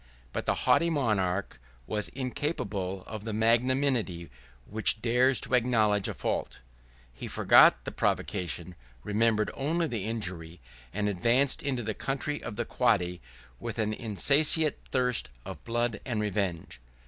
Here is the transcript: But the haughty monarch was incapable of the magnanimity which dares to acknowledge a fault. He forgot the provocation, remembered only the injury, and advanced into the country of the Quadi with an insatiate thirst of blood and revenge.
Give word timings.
But 0.33 0.47
the 0.47 0.55
haughty 0.65 0.89
monarch 0.89 1.61
was 1.85 2.09
incapable 2.09 3.03
of 3.05 3.23
the 3.23 3.33
magnanimity 3.33 4.31
which 4.65 4.99
dares 4.99 5.39
to 5.41 5.53
acknowledge 5.53 6.07
a 6.07 6.15
fault. 6.15 6.61
He 7.13 7.27
forgot 7.27 7.85
the 7.85 7.91
provocation, 7.91 8.73
remembered 9.03 9.51
only 9.53 9.85
the 9.85 10.05
injury, 10.05 10.59
and 10.91 11.07
advanced 11.07 11.61
into 11.61 11.83
the 11.83 11.93
country 11.93 12.41
of 12.41 12.55
the 12.55 12.65
Quadi 12.65 13.21
with 13.59 13.77
an 13.77 13.93
insatiate 13.93 14.79
thirst 14.89 15.29
of 15.45 15.63
blood 15.65 16.01
and 16.03 16.19
revenge. 16.19 16.81